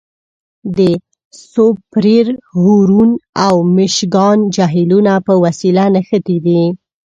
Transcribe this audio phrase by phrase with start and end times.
[0.77, 0.79] د
[1.51, 2.27] سوپریر،
[2.59, 3.11] هورن
[3.45, 6.61] او میشګان جهیلونه په وسیله نښتي دي.